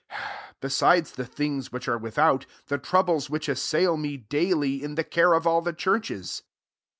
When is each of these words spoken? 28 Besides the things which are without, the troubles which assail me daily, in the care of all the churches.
28 0.09 0.55
Besides 0.61 1.11
the 1.11 1.25
things 1.27 1.71
which 1.71 1.87
are 1.87 1.95
without, 1.99 2.47
the 2.69 2.79
troubles 2.79 3.29
which 3.29 3.47
assail 3.47 3.97
me 3.97 4.17
daily, 4.17 4.83
in 4.83 4.95
the 4.95 5.03
care 5.03 5.33
of 5.33 5.45
all 5.45 5.61
the 5.61 5.73
churches. 5.73 6.41